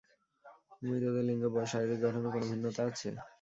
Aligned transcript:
মৃতদের 0.81 1.23
লিঙ্গ, 1.27 1.43
বয়স, 1.53 1.69
শারীরিক 1.71 1.99
গঠনে 2.03 2.29
কোনও 2.33 2.47
ভিন্নতা 2.51 2.81
আছে? 2.89 3.07